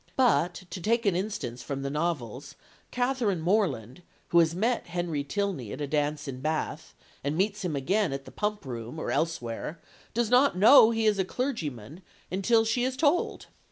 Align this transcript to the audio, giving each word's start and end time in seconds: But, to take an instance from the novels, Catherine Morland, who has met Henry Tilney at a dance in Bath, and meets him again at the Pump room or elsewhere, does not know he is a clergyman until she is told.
But, 0.15 0.63
to 0.71 0.81
take 0.81 1.05
an 1.05 1.15
instance 1.15 1.61
from 1.61 1.83
the 1.83 1.91
novels, 1.91 2.55
Catherine 2.89 3.39
Morland, 3.39 4.01
who 4.29 4.39
has 4.39 4.55
met 4.55 4.87
Henry 4.87 5.23
Tilney 5.23 5.71
at 5.73 5.79
a 5.79 5.85
dance 5.85 6.27
in 6.27 6.39
Bath, 6.41 6.95
and 7.23 7.37
meets 7.37 7.63
him 7.63 7.75
again 7.75 8.11
at 8.11 8.25
the 8.25 8.31
Pump 8.31 8.65
room 8.65 8.97
or 8.97 9.11
elsewhere, 9.11 9.79
does 10.15 10.31
not 10.31 10.57
know 10.57 10.89
he 10.89 11.05
is 11.05 11.19
a 11.19 11.23
clergyman 11.23 12.01
until 12.31 12.65
she 12.65 12.83
is 12.83 12.97
told. 12.97 13.45